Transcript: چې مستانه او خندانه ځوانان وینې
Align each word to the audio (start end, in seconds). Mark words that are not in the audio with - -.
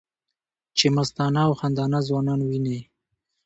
چې 0.77 0.85
مستانه 0.95 1.41
او 1.47 1.51
خندانه 1.59 1.99
ځوانان 2.07 2.39
وینې 2.47 2.79